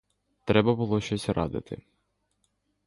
[0.45, 1.81] Треба було щось радити.